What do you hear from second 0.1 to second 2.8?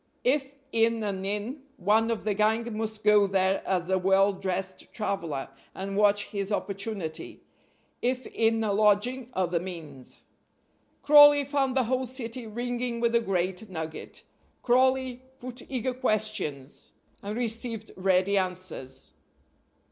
If in an inn, one of the gang